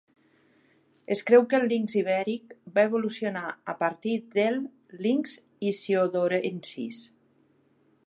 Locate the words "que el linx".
1.51-1.93